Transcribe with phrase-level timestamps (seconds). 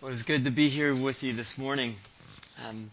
[0.00, 1.96] Well, it's good to be here with you this morning.
[2.68, 2.92] Um,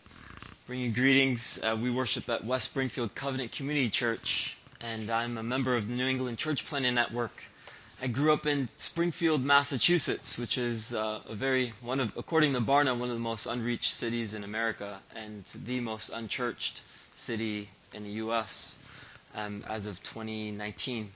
[0.65, 1.59] bringing greetings.
[1.61, 5.93] Uh, we worship at West Springfield Covenant Community Church, and I'm a member of the
[5.93, 7.43] New England Church Planting Network.
[8.01, 12.59] I grew up in Springfield, Massachusetts, which is uh, a very one of, according to
[12.59, 16.81] Barna, one of the most unreached cities in America and the most unchurched
[17.13, 18.79] city in the U.S.
[19.35, 21.11] Um, as of 2019.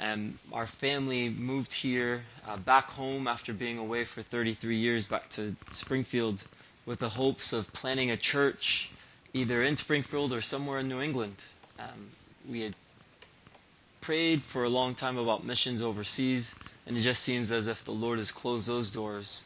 [0.00, 5.28] Um, our family moved here uh, back home after being away for 33 years back
[5.30, 6.42] to Springfield
[6.86, 8.90] with the hopes of planting a church
[9.34, 11.36] either in Springfield or somewhere in New England.
[11.78, 12.10] Um,
[12.48, 12.74] we had
[14.00, 16.54] prayed for a long time about missions overseas,
[16.86, 19.44] and it just seems as if the Lord has closed those doors.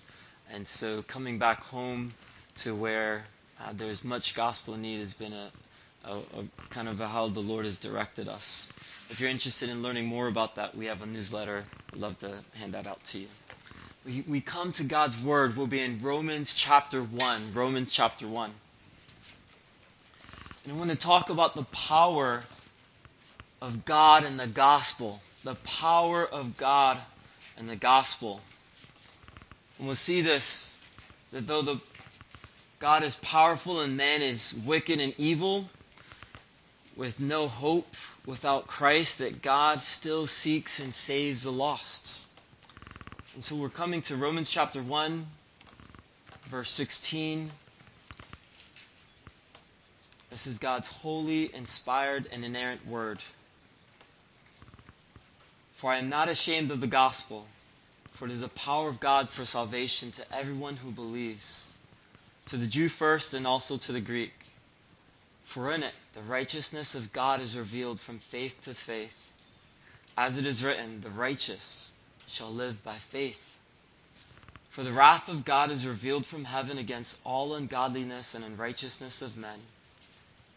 [0.52, 2.14] And so coming back home
[2.56, 3.24] to where
[3.60, 5.50] uh, there's much gospel need has been a,
[6.04, 8.70] a, a kind of how the Lord has directed us.
[9.10, 11.64] If you're interested in learning more about that, we have a newsletter.
[11.92, 13.28] I'd love to hand that out to you.
[14.06, 15.56] We, we come to God's Word.
[15.56, 17.52] We'll be in Romans chapter 1.
[17.52, 18.50] Romans chapter 1.
[20.64, 22.42] And I want to talk about the power
[23.60, 25.20] of God and the gospel.
[25.44, 26.98] The power of God
[27.58, 28.40] and the gospel.
[29.78, 30.78] And we'll see this
[31.32, 31.80] that though the
[32.78, 35.68] God is powerful and man is wicked and evil,
[36.96, 37.94] with no hope
[38.26, 42.26] without Christ that God still seeks and saves the lost.
[43.34, 45.26] And so we're coming to Romans chapter 1,
[46.46, 47.50] verse 16.
[50.30, 53.18] This is God's holy, inspired, and inerrant word.
[55.74, 57.46] For I am not ashamed of the gospel,
[58.12, 61.72] for it is the power of God for salvation to everyone who believes,
[62.46, 64.32] to the Jew first and also to the Greek.
[65.54, 69.30] For in it the righteousness of God is revealed from faith to faith.
[70.16, 71.92] As it is written, the righteous
[72.26, 73.56] shall live by faith.
[74.70, 79.36] For the wrath of God is revealed from heaven against all ungodliness and unrighteousness of
[79.36, 79.60] men,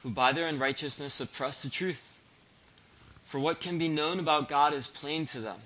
[0.01, 2.17] who by their unrighteousness suppress the truth.
[3.25, 5.59] For what can be known about God is plain to them,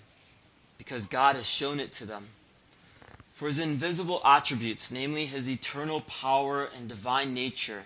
[0.77, 2.27] because God has shown it to them.
[3.35, 7.85] For his invisible attributes, namely his eternal power and divine nature,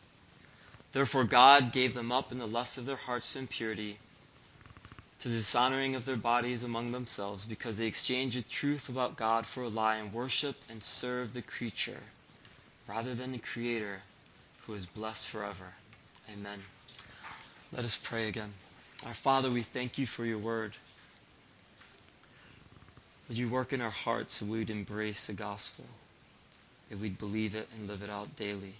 [0.91, 3.97] Therefore God gave them up in the lust of their hearts to impurity,
[5.19, 9.45] to the dishonoring of their bodies among themselves, because they exchanged the truth about God
[9.45, 12.01] for a lie and worshipped and served the creature
[12.87, 14.01] rather than the Creator,
[14.65, 15.73] who is blessed forever.
[16.33, 16.59] Amen.
[17.71, 18.51] Let us pray again.
[19.05, 20.75] Our Father, we thank you for your word.
[23.29, 25.85] Would you work in our hearts so we'd embrace the gospel,
[26.89, 28.73] that we'd believe it and live it out daily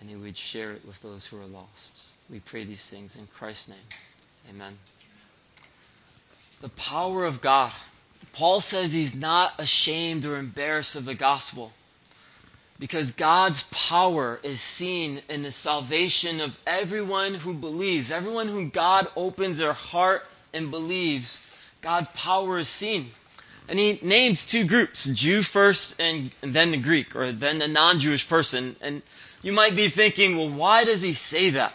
[0.00, 2.14] and he would share it with those who are lost.
[2.30, 3.78] We pray these things in Christ's name.
[4.50, 4.76] Amen.
[6.60, 7.72] The power of God.
[8.32, 11.72] Paul says he's not ashamed or embarrassed of the gospel
[12.78, 18.10] because God's power is seen in the salvation of everyone who believes.
[18.10, 21.44] Everyone whom God opens their heart and believes,
[21.80, 23.10] God's power is seen.
[23.68, 27.68] And he names two groups, Jew first and, and then the Greek, or then the
[27.68, 28.76] non-Jewish person.
[28.80, 29.02] And
[29.42, 31.72] you might be thinking, well, why does he say that?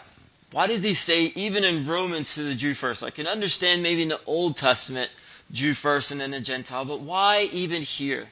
[0.52, 3.02] Why does he say, even in Romans, to the Jew first?
[3.02, 5.10] I can understand maybe in the Old Testament,
[5.50, 8.28] Jew first and then a Gentile, but why even here?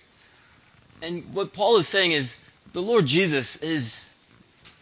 [1.02, 2.36] And what Paul is saying is,
[2.72, 4.12] the Lord Jesus is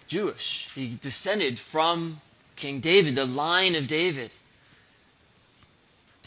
[0.09, 0.69] Jewish.
[0.75, 2.21] He descended from
[2.57, 4.35] King David, the line of David.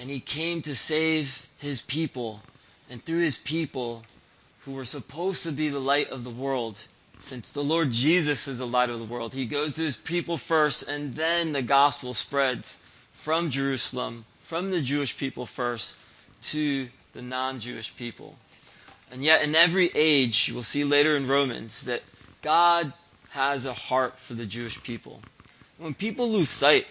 [0.02, 2.42] And he came to save his people.
[2.90, 4.04] And through his people,
[4.66, 6.84] who were supposed to be the light of the world,
[7.20, 10.38] since the Lord Jesus is the light of the world, he goes to his people
[10.38, 12.80] first, and then the gospel spreads
[13.14, 15.96] from Jerusalem, from the Jewish people first,
[16.42, 18.36] to the non Jewish people.
[19.12, 22.02] And yet, in every age, we'll see later in Romans that
[22.42, 22.92] God
[23.30, 25.22] has a heart for the Jewish people.
[25.78, 26.88] When people lose sight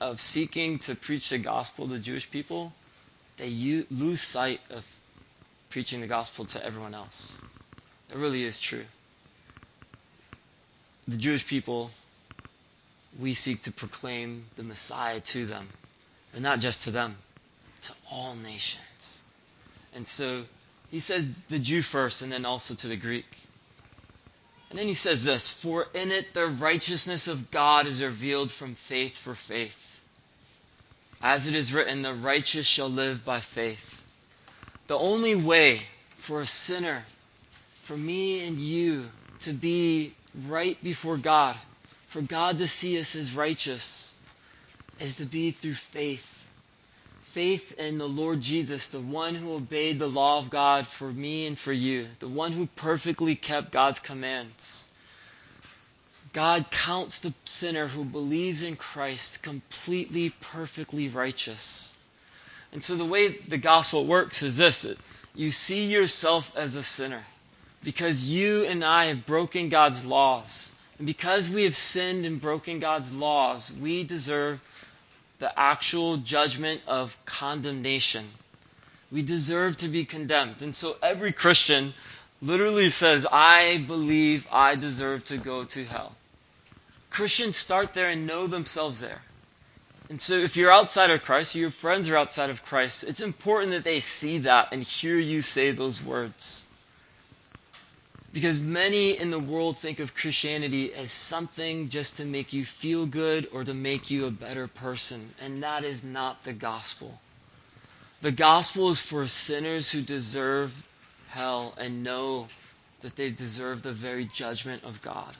[0.00, 2.72] of seeking to preach the gospel to Jewish people,
[3.36, 4.86] they lose sight of
[5.70, 7.42] preaching the gospel to everyone else.
[8.10, 8.84] It really is true
[11.06, 11.90] the Jewish people,
[13.18, 15.68] we seek to proclaim the Messiah to them,
[16.32, 17.16] but not just to them,
[17.82, 19.22] to all nations.
[19.94, 20.42] And so
[20.90, 23.26] He says the Jew first and then also to the Greek.
[24.70, 28.74] And then he says this For in it the righteousness of God is revealed from
[28.74, 29.85] faith for faith.
[31.22, 34.02] As it is written, the righteous shall live by faith.
[34.86, 35.82] The only way
[36.18, 37.04] for a sinner,
[37.82, 39.10] for me and you,
[39.40, 40.14] to be
[40.46, 41.56] right before God,
[42.08, 44.14] for God to see us as righteous,
[45.00, 46.32] is to be through faith.
[47.22, 51.46] Faith in the Lord Jesus, the one who obeyed the law of God for me
[51.46, 54.90] and for you, the one who perfectly kept God's commands.
[56.36, 61.96] God counts the sinner who believes in Christ completely, perfectly righteous.
[62.72, 64.86] And so the way the gospel works is this
[65.34, 67.24] you see yourself as a sinner
[67.82, 70.72] because you and I have broken God's laws.
[70.98, 74.60] And because we have sinned and broken God's laws, we deserve
[75.38, 78.26] the actual judgment of condemnation.
[79.10, 80.60] We deserve to be condemned.
[80.60, 81.94] And so every Christian
[82.42, 86.14] literally says, I believe I deserve to go to hell.
[87.16, 89.22] Christians start there and know themselves there.
[90.10, 93.22] And so if you're outside of Christ, or your friends are outside of Christ, it's
[93.22, 96.66] important that they see that and hear you say those words.
[98.34, 103.06] Because many in the world think of Christianity as something just to make you feel
[103.06, 105.30] good or to make you a better person.
[105.40, 107.18] And that is not the gospel.
[108.20, 110.86] The gospel is for sinners who deserve
[111.28, 112.48] hell and know
[113.00, 115.34] that they deserve the very judgment of God.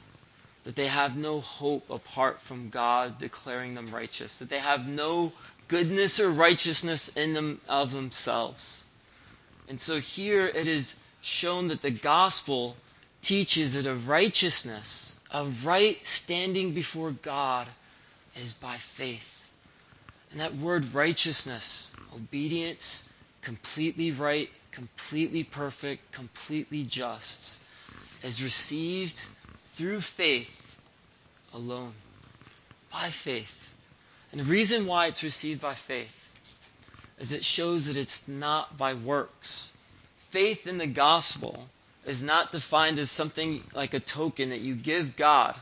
[0.67, 4.41] That they have no hope apart from God declaring them righteous.
[4.41, 5.33] That they have no
[5.69, 8.85] goodness or righteousness in them of themselves.
[9.69, 12.77] And so here it is shown that the gospel
[13.23, 17.69] teaches that a righteousness, a right standing before God,
[18.35, 19.49] is by faith.
[20.33, 23.09] And that word righteousness, obedience,
[23.41, 27.61] completely right, completely perfect, completely just,
[28.23, 29.27] is received
[29.77, 30.77] through faith
[31.55, 31.93] alone.
[32.93, 33.73] By faith.
[34.33, 36.31] And the reason why it's received by faith
[37.19, 39.77] is it shows that it's not by works.
[40.31, 41.69] Faith in the gospel
[42.05, 45.57] is not defined as something like a token that you give God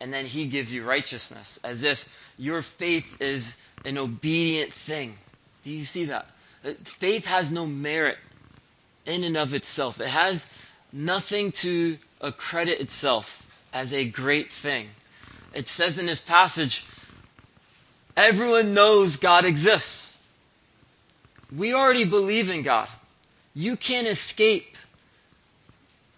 [0.00, 5.16] and then He gives you righteousness, as if your faith is an obedient thing.
[5.62, 6.26] Do you see that?
[6.64, 8.18] Uh, faith has no merit
[9.06, 10.48] in and of itself, it has
[10.92, 14.88] nothing to accredit itself as a great thing.
[15.54, 16.84] It says in this passage,
[18.16, 20.18] everyone knows God exists.
[21.54, 22.88] We already believe in God.
[23.54, 24.76] You can't escape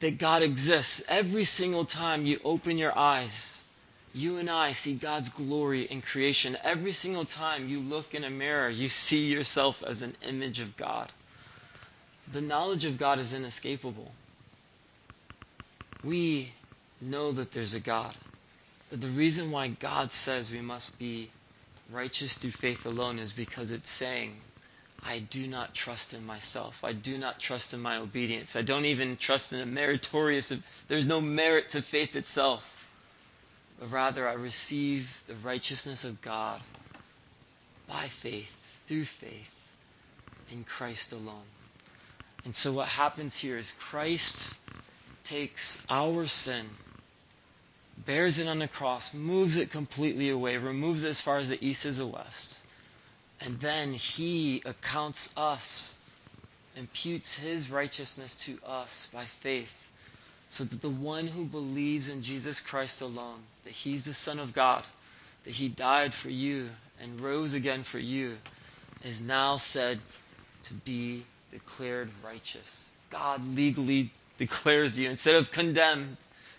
[0.00, 1.02] that God exists.
[1.08, 3.64] Every single time you open your eyes,
[4.14, 6.56] you and I see God's glory in creation.
[6.62, 10.76] Every single time you look in a mirror, you see yourself as an image of
[10.76, 11.10] God.
[12.32, 14.12] The knowledge of God is inescapable.
[16.04, 16.52] We
[17.00, 18.14] know that there's a God.
[18.90, 21.30] But the reason why God says we must be
[21.90, 24.36] righteous through faith alone is because it's saying
[25.06, 26.82] I do not trust in myself.
[26.82, 28.56] I do not trust in my obedience.
[28.56, 30.52] I don't even trust in a meritorious,
[30.88, 32.86] there's no merit to faith itself.
[33.78, 36.60] But rather, I receive the righteousness of God
[37.86, 38.56] by faith,
[38.86, 39.72] through faith,
[40.50, 41.48] in Christ alone.
[42.44, 44.58] And so what happens here is Christ
[45.25, 46.64] takes our sin,
[48.07, 51.66] bears it on the cross, moves it completely away, removes it as far as the
[51.66, 52.64] east is the west
[53.45, 55.97] and then he accounts us,
[56.76, 59.88] imputes his righteousness to us by faith,
[60.49, 64.54] so that the one who believes in Jesus Christ alone, that he's the Son of
[64.54, 64.85] God,
[65.45, 66.71] that he died for you
[67.02, 68.37] and rose again for you,
[69.02, 69.99] is now said
[70.62, 72.90] to be declared righteous.
[73.11, 75.11] God legally declares you.
[75.11, 76.17] Instead of condemned,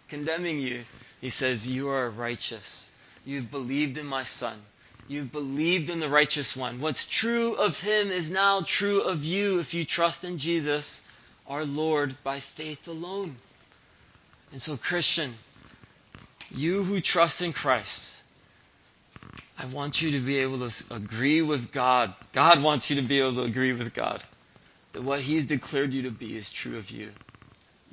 [0.10, 0.84] condemning you,
[1.22, 2.91] he says, You are righteous.
[3.25, 4.58] You've believed in my Son.
[5.08, 6.79] You've believed in the righteous one.
[6.79, 11.01] What's true of him is now true of you if you trust in Jesus,
[11.48, 13.36] our Lord, by faith alone.
[14.51, 15.34] And so, Christian,
[16.50, 18.24] you who trust in Christ,
[19.58, 22.13] I want you to be able to agree with God.
[22.34, 24.24] God wants you to be able to agree with God
[24.96, 27.12] that what He's declared you to be is true of you.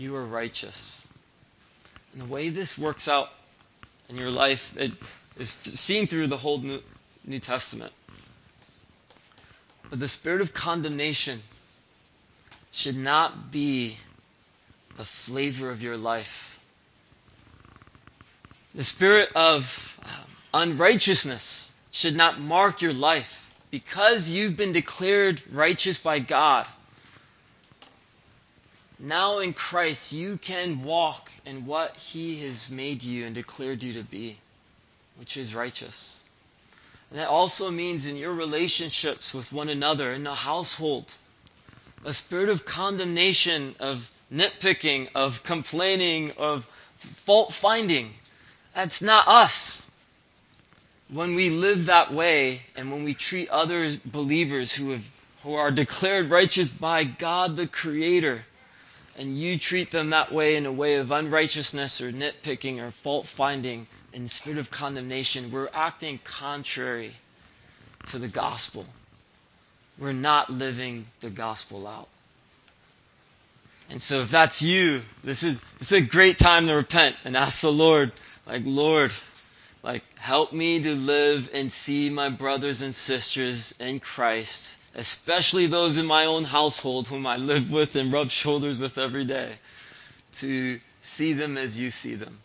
[0.03, 1.09] You are righteous.
[2.13, 3.31] And the way this works out
[4.09, 4.91] in your life it
[5.39, 6.83] is seen through the whole New,
[7.25, 7.93] New Testament.
[9.91, 11.41] But the spirit of condemnation
[12.73, 13.97] should not be
[14.97, 16.59] the flavor of your life.
[18.75, 25.99] The spirit of um, unrighteousness should not mark your life because you've been declared righteous
[25.99, 26.67] by God.
[29.03, 33.95] Now in Christ, you can walk in what He has made you and declared you
[33.95, 34.39] to be,
[35.19, 36.23] which is righteous.
[37.11, 41.13] And that also means in your relationships with one another, in the household,
[42.05, 46.65] a spirit of condemnation, of nitpicking, of complaining, of
[46.99, 48.15] fault finding.
[48.75, 49.91] That's not us.
[51.09, 55.05] When we live that way and when we treat other believers who have
[55.43, 58.45] who are declared righteous by God the Creator,
[59.19, 63.27] and you treat them that way in a way of unrighteousness or nitpicking or fault
[63.27, 67.13] finding in spirit of condemnation, we're acting contrary
[68.07, 68.87] to the gospel.
[69.99, 72.09] We're not living the gospel out.
[73.91, 77.37] And so if that's you, this is this is a great time to repent and
[77.37, 78.13] ask the Lord,
[78.47, 79.13] like, Lord,
[79.83, 85.97] like help me to live and see my brothers and sisters in Christ especially those
[85.97, 89.55] in my own household whom I live with and rub shoulders with every day,
[90.35, 92.39] to see them as you see them.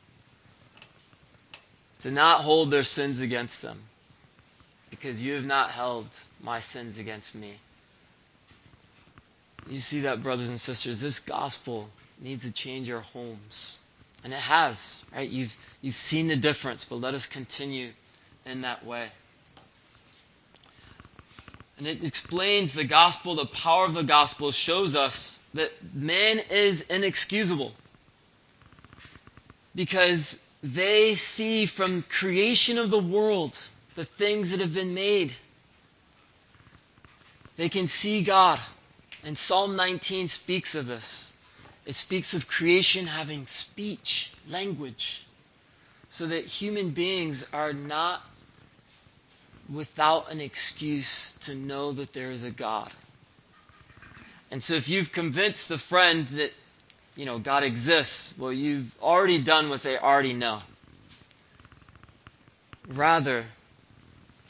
[2.02, 3.82] To not hold their sins against them,
[4.90, 6.08] because you have not held
[6.42, 7.56] my sins against me.
[9.70, 11.90] You see that, brothers and sisters, this gospel
[12.22, 13.80] needs to change our homes.
[14.24, 15.30] And it has, right?
[15.30, 17.90] You've, you've seen the difference, but let us continue
[18.46, 19.10] in that way.
[21.78, 26.82] And it explains the gospel, the power of the gospel shows us that man is
[26.82, 27.72] inexcusable.
[29.76, 33.58] Because they see from creation of the world
[33.94, 35.34] the things that have been made.
[37.58, 38.60] They can see God.
[39.24, 41.34] And Psalm 19 speaks of this.
[41.86, 45.26] It speaks of creation having speech, language,
[46.10, 48.22] so that human beings are not
[49.72, 52.92] without an excuse to know that there is a God.
[54.50, 56.54] And so if you've convinced a friend that,
[57.16, 60.62] you know, God exists, well, you've already done what they already know.
[62.88, 63.46] Rather,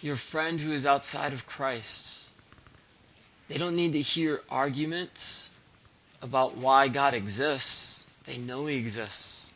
[0.02, 2.32] your friend who is outside of Christ,
[3.48, 5.50] they don't need to hear arguments
[6.22, 8.06] about why God exists.
[8.26, 9.52] They know He exists.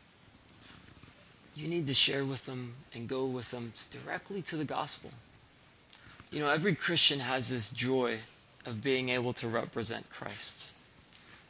[1.55, 5.11] You need to share with them and go with them directly to the gospel.
[6.31, 8.17] You know, every Christian has this joy
[8.65, 10.73] of being able to represent Christ.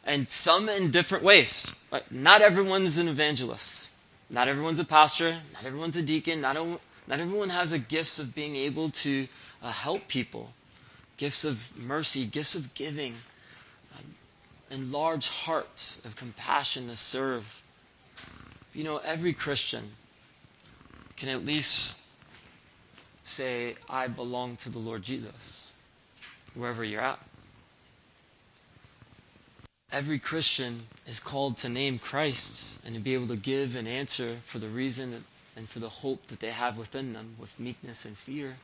[0.03, 1.71] And some in different ways.
[2.09, 3.89] Not everyone's an evangelist.
[4.29, 5.37] Not everyone's a pastor.
[5.53, 6.41] Not everyone's a deacon.
[6.41, 9.27] Not, a, not everyone has the gifts of being able to
[9.61, 10.51] uh, help people.
[11.17, 13.13] Gifts of mercy, gifts of giving,
[13.93, 14.15] um,
[14.71, 17.63] and large hearts of compassion to serve.
[18.73, 19.91] You know, every Christian
[21.17, 21.95] can at least
[23.31, 25.73] say, I belong to the Lord Jesus,
[26.53, 27.19] wherever you're at.
[29.91, 34.37] Every Christian is called to name Christ and to be able to give an answer
[34.45, 35.23] for the reason
[35.55, 38.55] and for the hope that they have within them with meekness and fear.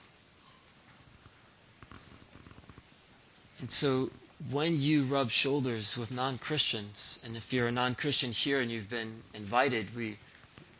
[3.59, 4.09] And so
[4.51, 9.23] when you rub shoulders with non-Christians, and if you're a non-Christian here and you've been
[9.33, 10.17] invited, we're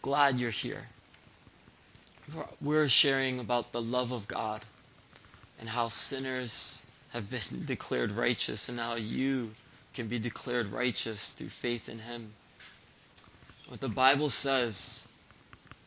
[0.01, 0.88] glad you're here
[2.62, 4.62] we're sharing about the love of God
[5.60, 9.51] and how sinners have been declared righteous and how you
[9.93, 12.31] can be declared righteous through faith in Him.
[13.67, 15.07] What the Bible says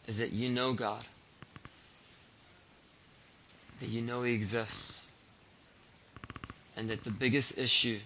[0.07, 1.05] is that you know God,
[3.81, 5.11] that you know He exists,
[6.77, 7.99] and that the biggest issue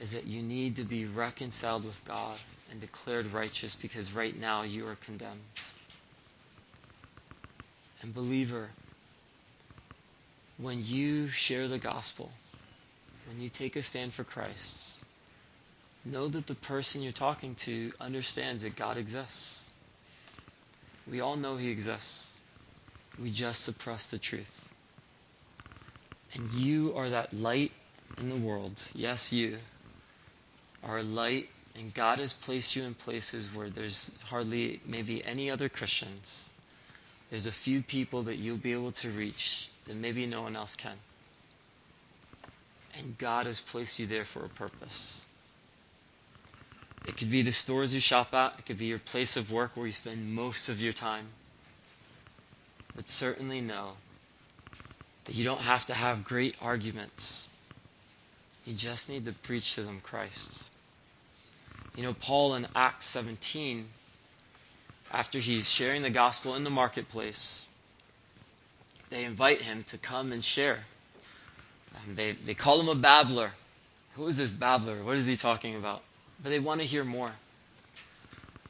[0.00, 2.36] is that you need to be reconciled with God
[2.70, 5.40] and declared righteous because right now you are condemned.
[8.02, 8.68] And believer,
[10.58, 12.30] when you share the gospel,
[13.28, 15.00] when you take a stand for Christ,
[16.04, 19.68] know that the person you're talking to understands that God exists.
[21.10, 22.40] We all know He exists.
[23.18, 24.68] We just suppress the truth.
[26.34, 27.72] And you are that light
[28.18, 28.82] in the world.
[28.94, 29.56] Yes, you
[30.84, 35.50] are a light, and God has placed you in places where there's hardly maybe any
[35.50, 36.50] other Christians
[37.30, 40.76] there's a few people that you'll be able to reach that maybe no one else
[40.76, 40.96] can.
[42.98, 45.26] And God has placed you there for a purpose.
[47.04, 49.76] It could be the stores you shop at, it could be your place of work
[49.76, 51.26] where you spend most of your time.
[52.96, 53.92] But certainly know
[55.24, 57.48] that you don't have to have great arguments.
[58.64, 60.70] You just need to preach to them Christ.
[61.96, 63.86] You know, Paul in Acts 17
[65.16, 67.66] after he's sharing the gospel in the marketplace,
[69.10, 70.78] they invite him to come and share.
[71.96, 73.52] Um, they, they call him a babbler.
[74.14, 75.02] Who is this babbler?
[75.02, 76.02] What is he talking about?
[76.42, 77.32] but they want to hear more.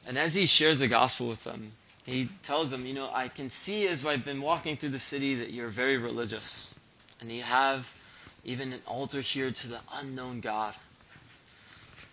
[0.05, 1.71] And as he shares the gospel with them,
[2.05, 5.35] he tells them, You know, I can see as I've been walking through the city
[5.35, 6.75] that you're very religious.
[7.19, 7.91] And you have
[8.45, 10.73] even an altar here to the unknown God.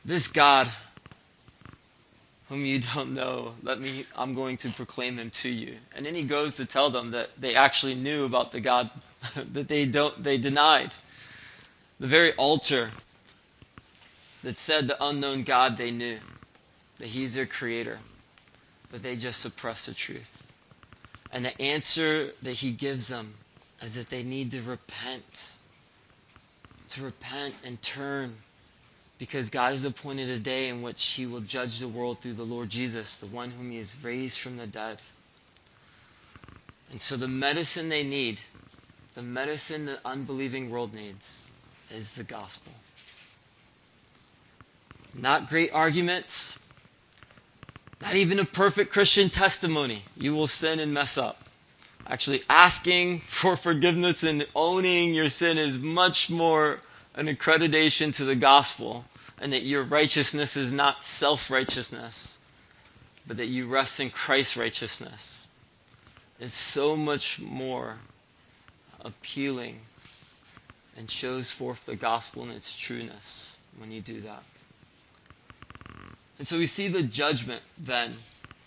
[0.04, 0.68] This God,
[2.54, 5.76] whom you don't know, let me, I'm going to proclaim him to you.
[5.96, 8.90] And then he goes to tell them that they actually knew about the God
[9.52, 10.94] that they don't, they denied.
[11.98, 12.90] The very altar
[14.44, 16.18] that said the unknown God they knew,
[16.98, 17.98] that he's their creator,
[18.92, 20.52] but they just suppressed the truth.
[21.32, 23.34] And the answer that he gives them
[23.82, 25.56] is that they need to repent.
[26.90, 28.36] To repent and turn
[29.18, 32.42] because God has appointed a day in which he will judge the world through the
[32.42, 35.00] Lord Jesus, the one whom he has raised from the dead.
[36.90, 38.40] And so the medicine they need,
[39.14, 41.48] the medicine the unbelieving world needs,
[41.92, 42.72] is the gospel.
[45.14, 46.58] Not great arguments,
[48.02, 50.02] not even a perfect Christian testimony.
[50.16, 51.40] You will sin and mess up.
[52.06, 56.80] Actually, asking for forgiveness and owning your sin is much more
[57.14, 59.04] an accreditation to the gospel
[59.40, 62.38] and that your righteousness is not self righteousness,
[63.26, 65.48] but that you rest in Christ's righteousness.
[66.40, 67.96] is so much more
[69.00, 69.78] appealing
[70.96, 74.42] and shows forth the gospel in its trueness when you do that.
[76.38, 78.12] And so we see the judgment then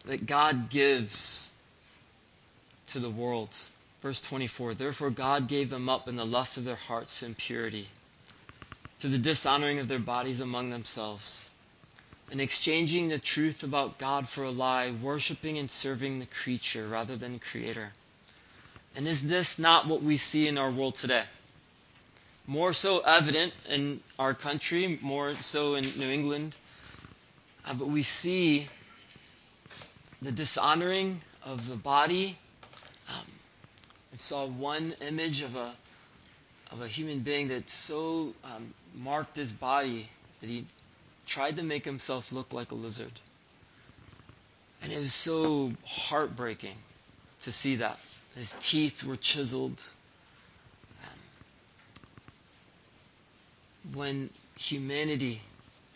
[0.06, 1.52] that God gives
[2.88, 3.56] to the world.
[4.02, 7.88] Verse 24 Therefore God gave them up in the lust of their hearts to impurity,
[9.00, 11.50] to the dishonoring of their bodies among themselves,
[12.32, 17.16] and exchanging the truth about God for a lie, worshiping and serving the creature rather
[17.16, 17.92] than the Creator.
[18.96, 21.24] And is this not what we see in our world today?
[22.48, 26.56] More so evident in our country, more so in New England,
[27.66, 28.68] uh, but we see
[30.22, 32.38] the dishonoring of the body.
[33.10, 33.26] Um,
[34.14, 35.74] I saw one image of a
[36.72, 40.08] of a human being that so um, marked his body
[40.40, 40.66] that he
[41.26, 43.12] tried to make himself look like a lizard.
[44.82, 46.76] And it is so heartbreaking
[47.42, 48.00] to see that.
[48.36, 49.84] His teeth were chiseled.
[51.04, 51.10] Um,
[53.94, 55.42] when humanity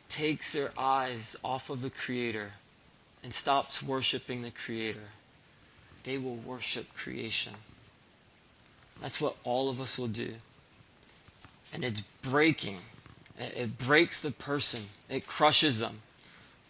[0.10, 2.52] takes their eyes off of the Creator
[3.24, 5.08] and stops worshiping the Creator,
[6.04, 7.54] they will worship creation.
[9.02, 10.34] That's what all of us will do.
[11.74, 12.78] And it's breaking.
[13.40, 16.02] It breaks the person, it crushes them.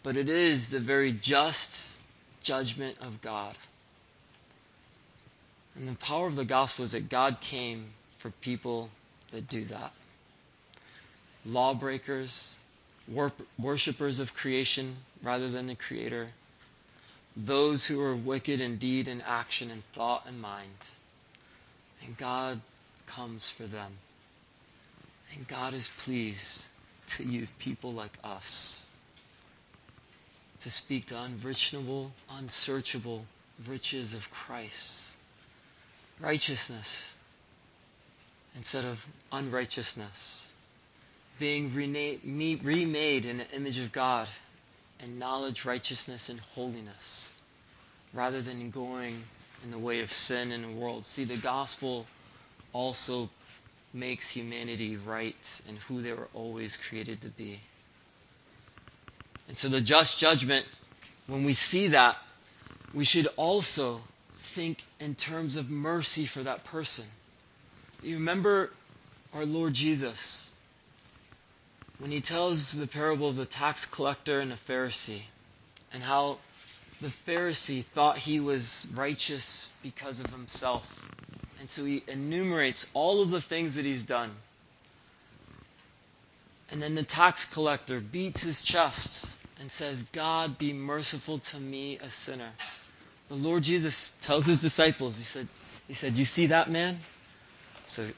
[0.02, 2.00] But it is the very just
[2.42, 3.56] judgment of God.
[5.76, 7.86] And the power of the gospel is that God came
[8.18, 8.90] for people
[9.30, 9.92] that do that.
[11.46, 12.58] Lawbreakers,
[13.58, 16.28] worshippers of creation rather than the Creator,
[17.36, 20.68] those who are wicked in deed and action and thought and mind.
[22.04, 22.60] And God
[23.06, 23.92] comes for them.
[25.34, 26.66] And God is pleased
[27.08, 28.88] to use people like us
[30.60, 33.24] to speak the unreachable, unsearchable
[33.66, 35.16] riches of Christ.
[36.20, 37.14] Righteousness
[38.54, 40.54] instead of unrighteousness
[41.38, 44.28] being remade in the image of God
[45.00, 47.36] and knowledge, righteousness, and holiness,
[48.12, 49.24] rather than going
[49.64, 51.04] in the way of sin in the world.
[51.06, 52.06] See, the gospel
[52.72, 53.28] also
[53.92, 57.60] makes humanity right and who they were always created to be.
[59.48, 60.66] And so the just judgment,
[61.26, 62.16] when we see that,
[62.94, 64.00] we should also
[64.40, 67.04] think in terms of mercy for that person.
[68.02, 68.70] You remember
[69.34, 70.50] our Lord Jesus
[71.98, 75.22] when he tells the parable of the tax collector and the Pharisee,
[75.92, 76.38] and how
[77.00, 81.10] the Pharisee thought he was righteous because of himself.
[81.62, 84.32] And so he enumerates all of the things that he's done.
[86.72, 91.98] And then the tax collector beats his chest and says, God, be merciful to me,
[91.98, 92.50] a sinner.
[93.28, 95.46] The Lord Jesus tells his disciples, he said,
[95.86, 96.98] he said, You see that man?
[97.86, 98.08] So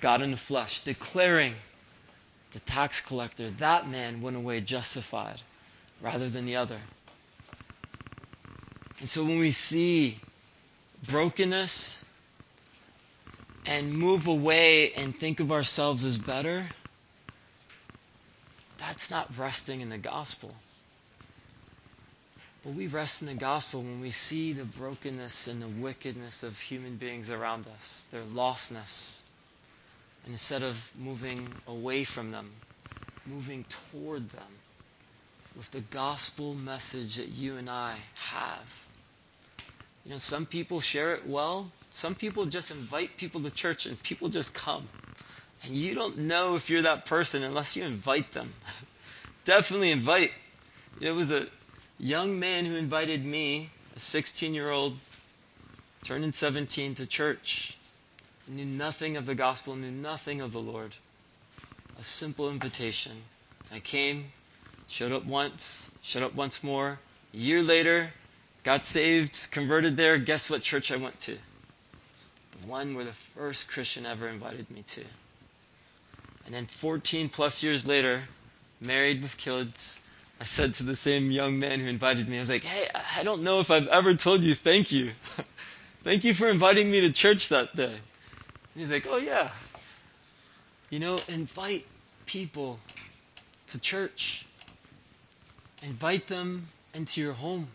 [0.00, 1.54] God in the flesh, declaring
[2.52, 5.40] the tax collector, that man went away justified
[6.00, 6.78] rather than the other.
[9.00, 10.20] And so when we see
[11.08, 12.03] brokenness
[13.66, 16.64] and move away and think of ourselves as better,
[18.78, 20.54] that's not resting in the gospel.
[22.64, 26.58] But we rest in the gospel when we see the brokenness and the wickedness of
[26.58, 29.20] human beings around us, their lostness,
[30.26, 32.50] instead of moving away from them,
[33.26, 34.52] moving toward them
[35.56, 38.93] with the gospel message that you and I have.
[40.04, 41.70] You know, some people share it well.
[41.90, 44.86] Some people just invite people to church and people just come.
[45.62, 48.52] And you don't know if you're that person unless you invite them.
[49.44, 50.32] Definitely invite.
[51.00, 51.46] It was a
[51.98, 54.96] young man who invited me, a 16 year old,
[56.02, 57.76] turning 17, to church.
[58.46, 60.94] Knew nothing of the gospel, knew nothing of the Lord.
[61.98, 63.12] A simple invitation.
[63.72, 64.32] I came,
[64.86, 66.98] showed up once, showed up once more.
[67.32, 68.12] A year later,
[68.64, 70.18] got saved, converted there.
[70.18, 71.32] Guess what church I went to?
[71.32, 75.04] The one where the first Christian ever invited me to.
[76.46, 78.22] And then 14 plus years later,
[78.80, 80.00] married with kids,
[80.40, 83.22] I said to the same young man who invited me, I was like, hey, I
[83.22, 85.12] don't know if I've ever told you thank you.
[86.04, 87.84] thank you for inviting me to church that day.
[87.84, 87.94] And
[88.74, 89.50] he's like, oh, yeah.
[90.90, 91.86] You know, invite
[92.26, 92.78] people
[93.68, 94.46] to church,
[95.82, 97.68] invite them into your home.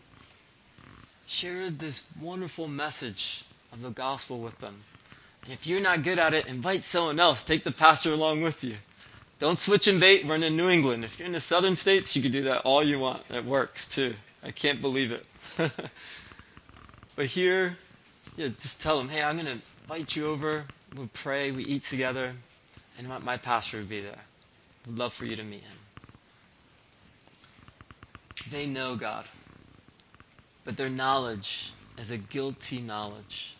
[1.30, 4.74] Share this wonderful message of the gospel with them.
[5.44, 7.44] And if you're not good at it, invite someone else.
[7.44, 8.74] Take the pastor along with you.
[9.38, 10.26] Don't switch and bait.
[10.26, 11.04] We're in New England.
[11.04, 13.22] If you're in the southern states, you can do that all you want.
[13.30, 14.12] It works too.
[14.42, 15.24] I can't believe it.
[17.14, 17.78] but here,
[18.36, 20.64] yeah, just tell them, hey, I'm going to invite you over.
[20.96, 21.52] We'll pray.
[21.52, 22.32] We eat together.
[22.98, 24.18] And my, my pastor would be there.
[24.86, 25.78] Would love for you to meet him.
[28.50, 29.26] They know God,
[30.64, 33.56] but their knowledge is a guilty knowledge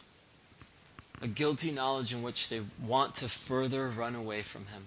[1.23, 4.87] a guilty knowledge in which they want to further run away from Him,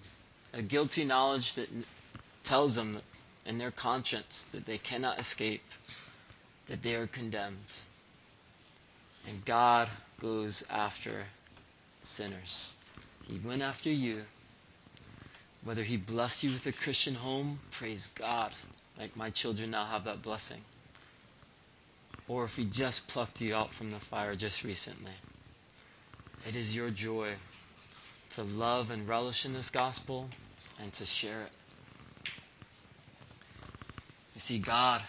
[0.54, 1.70] a guilty knowledge that
[2.44, 3.00] tells them
[3.46, 5.64] in their conscience that they cannot escape,
[6.68, 7.58] that they are condemned.
[9.28, 11.24] And God goes after
[12.02, 12.76] sinners.
[13.28, 14.24] He went after you.
[15.64, 18.54] Whether He blessed you with a Christian home, praise God,
[18.98, 20.62] like my children now have that blessing.
[22.28, 25.12] Or if He just plucked you out from the fire just recently.
[26.48, 27.34] It is your joy
[28.32, 30.30] to love and relish in this gospel
[30.82, 31.52] and to share it.
[34.34, 35.02] You see, God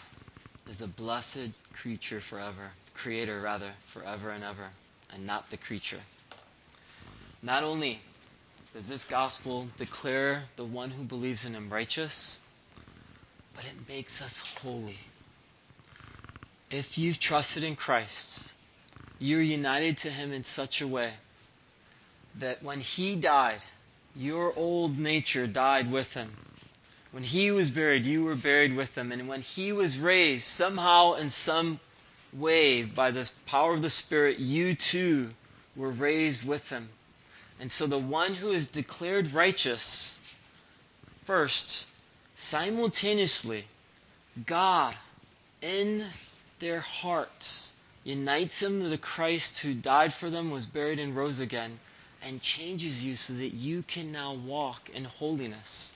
[0.69, 4.69] is a blessed creature forever, creator rather, forever and ever,
[5.13, 6.01] and not the creature.
[7.43, 8.01] Not only
[8.75, 12.39] does this gospel declare the one who believes in him righteous,
[13.55, 14.99] but it makes us holy.
[16.75, 18.53] If you've trusted in Christ,
[19.21, 21.13] you're united to him in such a way
[22.41, 23.63] that when he died,
[24.17, 26.37] your old nature died with him.
[27.13, 29.13] When he was buried, you were buried with him.
[29.13, 31.79] And when he was raised, somehow in some
[32.33, 35.31] way, by the power of the Spirit, you too
[35.77, 36.89] were raised with him.
[37.61, 40.19] And so the one who is declared righteous,
[41.23, 41.89] first,
[42.35, 43.65] simultaneously,
[44.45, 44.97] God
[45.63, 46.05] in
[46.59, 47.73] their hearts
[48.05, 51.79] unites them to the Christ who died for them, was buried, and rose again
[52.27, 55.95] and changes you so that you can now walk in holiness.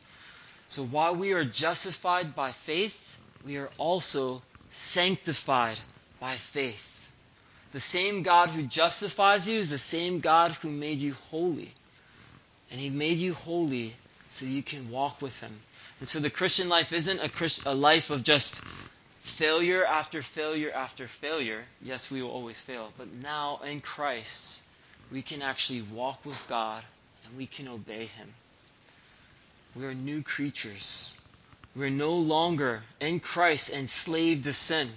[0.66, 3.16] So while we are justified by faith,
[3.47, 5.79] we are also sanctified
[6.21, 7.09] by faith.
[7.73, 11.73] The same God who justifies you is the same God who made you holy.
[12.71, 13.94] And He made you holy
[14.29, 15.59] so you can walk with Him.
[16.01, 18.62] And so the Christian life isn't a, Christ, a life of just
[19.38, 21.64] failure after failure after failure.
[21.81, 22.92] Yes, we will always fail.
[22.98, 24.64] But now in Christ,
[25.12, 26.83] we can actually walk with God
[27.24, 28.35] and we can obey Him.
[29.77, 31.16] We are new creatures.
[31.77, 34.90] We're no longer in Christ enslaved to sin.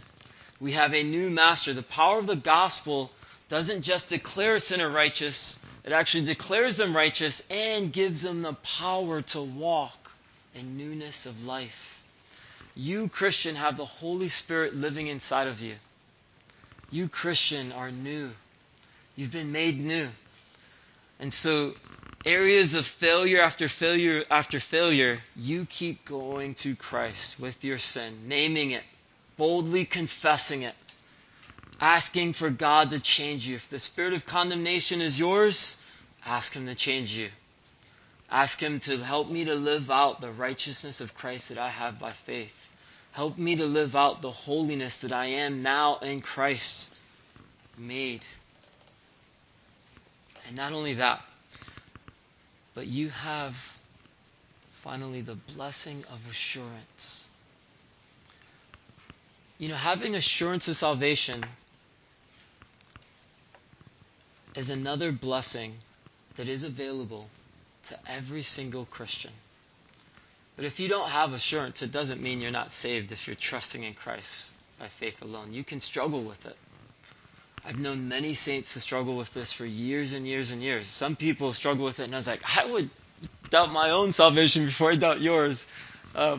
[0.59, 1.75] We have a new master.
[1.75, 3.11] The power of the gospel
[3.47, 8.53] doesn't just declare a sinner righteous, it actually declares them righteous and gives them the
[8.53, 10.11] power to walk
[10.55, 11.90] in newness of life.
[12.75, 15.75] You, Christian, have the Holy Spirit living inside of you.
[16.89, 18.31] You, Christian, are new.
[19.15, 20.09] You've been made new.
[21.19, 21.75] And so,
[22.25, 28.27] areas of failure after failure after failure, you keep going to Christ with your sin,
[28.27, 28.83] naming it,
[29.37, 30.75] boldly confessing it,
[31.79, 33.55] asking for God to change you.
[33.55, 35.77] If the spirit of condemnation is yours,
[36.25, 37.29] ask Him to change you.
[38.29, 41.99] Ask Him to help me to live out the righteousness of Christ that I have
[41.99, 42.60] by faith.
[43.11, 46.93] Help me to live out the holiness that I am now in Christ
[47.77, 48.25] made.
[50.47, 51.21] And not only that,
[52.73, 53.77] but you have
[54.81, 57.29] finally the blessing of assurance.
[59.59, 61.43] You know, having assurance of salvation
[64.55, 65.75] is another blessing
[66.37, 67.27] that is available
[67.83, 69.31] to every single Christian.
[70.61, 73.83] But if you don't have assurance, it doesn't mean you're not saved if you're trusting
[73.83, 75.53] in Christ by faith alone.
[75.53, 76.55] You can struggle with it.
[77.65, 80.85] I've known many saints to struggle with this for years and years and years.
[80.85, 82.91] Some people struggle with it, and I was like, I would
[83.49, 85.67] doubt my own salvation before I doubt yours.
[86.13, 86.37] Uh,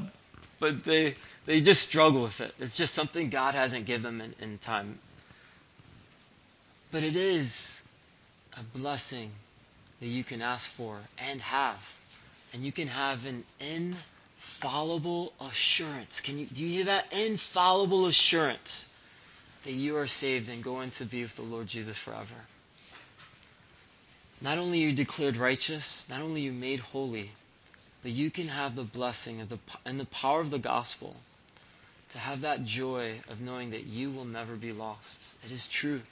[0.61, 2.55] but they they just struggle with it.
[2.61, 5.01] It's just something God hasn't given them in, in time.
[6.93, 7.83] But it is
[8.57, 9.33] a blessing
[9.99, 11.99] that you can ask for and have.
[12.55, 13.45] And you can have an
[14.63, 16.21] infallible assurance.
[16.21, 17.13] Can you do you hear that?
[17.13, 18.89] Infallible assurance
[19.65, 22.35] that you are saved and going to be with the Lord Jesus forever.
[24.41, 27.33] Not only are you declared righteous, not only are you made holy,
[28.03, 31.17] but you can have the blessing of the and the power of the gospel
[32.11, 35.37] to have that joy of knowing that you will never be lost.
[35.45, 36.03] It is true.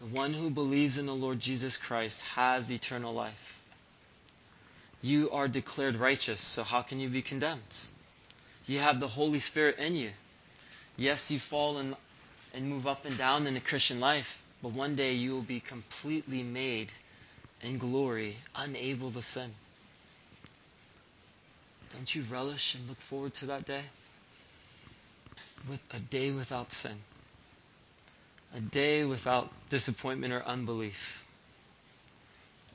[0.00, 3.60] The one who believes in the Lord Jesus Christ has eternal life.
[5.04, 7.76] You are declared righteous, so how can you be condemned?
[8.64, 10.08] You have the Holy Spirit in you.
[10.96, 11.94] Yes, you fall in,
[12.54, 15.60] and move up and down in the Christian life, but one day you will be
[15.60, 16.90] completely made
[17.60, 19.52] in glory, unable to sin.
[21.92, 23.82] Don't you relish and look forward to that day?
[25.68, 26.96] With a day without sin.
[28.54, 31.26] A day without disappointment or unbelief.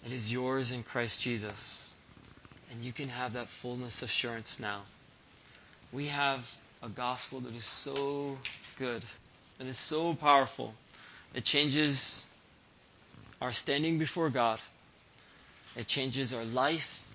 [0.06, 1.89] It is yours in Christ Jesus.
[2.72, 4.82] And you can have that fullness assurance now.
[5.92, 8.38] We have a gospel that is so
[8.78, 9.04] good
[9.60, 10.74] and is so powerful.
[11.34, 12.30] It changes
[13.42, 14.60] our standing before God.
[15.76, 17.06] It changes our life.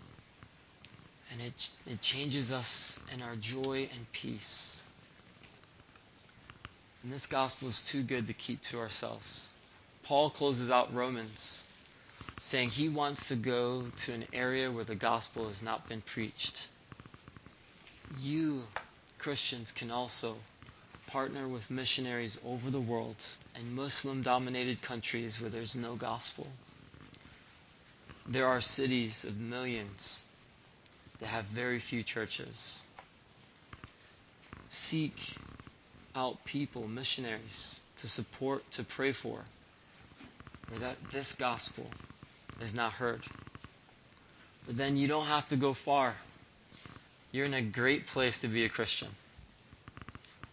[1.32, 4.82] And it, it changes us in our joy and peace.
[7.02, 9.50] And this gospel is too good to keep to ourselves.
[10.04, 11.64] Paul closes out Romans
[12.44, 16.68] saying he wants to go to an area where the gospel has not been preached.
[18.20, 18.64] You,
[19.18, 20.36] Christians, can also
[21.06, 23.16] partner with missionaries over the world
[23.58, 26.46] in Muslim dominated countries where there's no gospel.
[28.28, 30.22] There are cities of millions
[31.20, 32.84] that have very few churches.
[34.68, 35.16] Seek
[36.14, 39.40] out people, missionaries, to support, to pray for,
[40.68, 41.86] where that this gospel
[42.60, 43.22] is not heard.
[44.66, 46.14] But then you don't have to go far.
[47.32, 49.08] You're in a great place to be a Christian.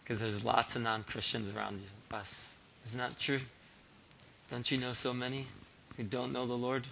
[0.02, 2.56] Because there's lots of non Christians around you, us.
[2.86, 3.40] Isn't that true?
[4.50, 5.46] Don't you know so many
[5.96, 6.86] who don't know the Lord?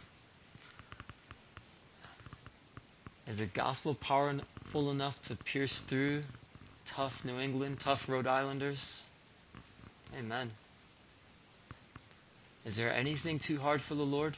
[3.29, 6.23] Is the gospel powerful enough to pierce through
[6.87, 9.07] tough New England, tough Rhode Islanders?
[10.19, 10.51] Amen.
[12.65, 14.37] Is there anything too hard for the Lord?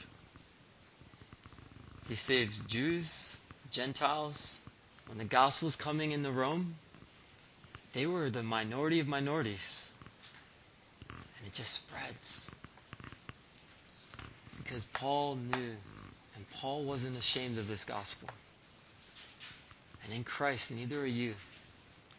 [2.13, 3.39] He saves Jews,
[3.71, 4.61] Gentiles.
[5.07, 6.75] When the gospel was coming into Rome,
[7.93, 9.89] they were the minority of minorities.
[11.39, 12.51] And it just spreads.
[14.59, 15.75] Because Paul knew,
[16.35, 18.29] and Paul wasn't ashamed of this gospel.
[20.03, 21.33] And in Christ, neither are you.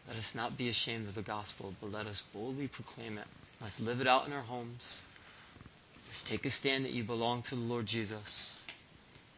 [0.09, 3.27] Let us not be ashamed of the gospel, but let us boldly proclaim it.
[3.61, 5.05] Let's live it out in our homes.
[6.07, 8.61] Let's take a stand that you belong to the Lord Jesus.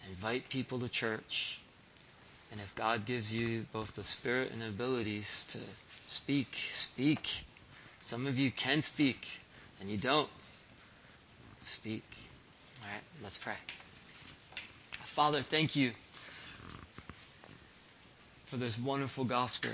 [0.10, 1.60] Invite people to church.
[2.52, 5.60] And if God gives you both the spirit and abilities to
[6.08, 7.28] speak, speak.
[8.00, 9.28] Some of you can speak,
[9.82, 10.30] and you don't.
[11.64, 12.06] Speak.
[12.82, 13.56] All right, let's pray.
[15.04, 15.92] Father, thank you
[18.46, 19.72] for this wonderful gospel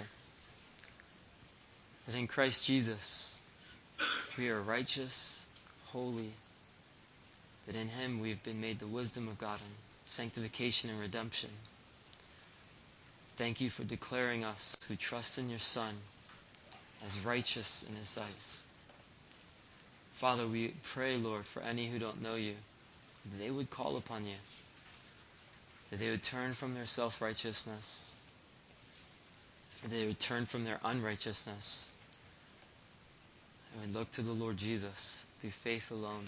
[2.07, 3.39] that in Christ Jesus
[4.37, 5.45] we are righteous,
[5.87, 6.31] holy,
[7.67, 9.59] that in Him we've been made the wisdom of God
[10.13, 11.49] sanctification and redemption.
[13.37, 15.95] Thank you for declaring us who trust in your Son
[17.05, 18.63] as righteous in His eyes.
[20.13, 22.53] Father, we pray, Lord, for any who don't know you,
[23.31, 24.35] that they would call upon you,
[25.89, 28.15] that they would turn from their self righteousness
[29.83, 31.91] that they would turn from their unrighteousness
[33.73, 36.27] and would look to the Lord Jesus through faith alone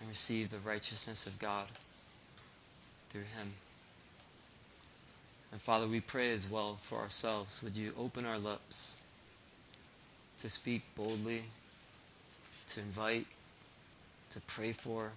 [0.00, 1.66] and receive the righteousness of God
[3.10, 3.52] through Him.
[5.52, 7.60] And Father, we pray as well for ourselves.
[7.62, 8.96] Would you open our lips
[10.40, 11.42] to speak boldly,
[12.68, 13.26] to invite,
[14.30, 15.10] to pray for,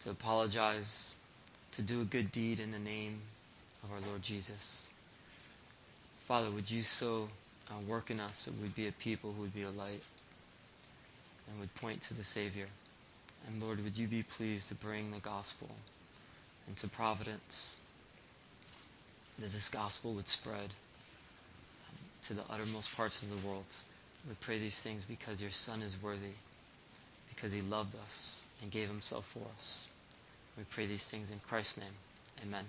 [0.00, 1.14] to apologize,
[1.72, 3.20] to do a good deed in the name
[3.84, 4.88] of our Lord Jesus.
[6.26, 7.28] Father, would you so
[7.70, 10.02] uh, work in us that we'd be a people who would be a light
[11.48, 12.66] and would point to the Savior.
[13.46, 15.68] And Lord, would you be pleased to bring the gospel
[16.68, 17.76] into Providence,
[19.38, 23.64] that this gospel would spread um, to the uttermost parts of the world.
[24.28, 26.34] We pray these things because your Son is worthy,
[27.34, 29.88] because he loved us and gave himself for us.
[30.56, 31.94] We pray these things in Christ's name.
[32.44, 32.64] Amen.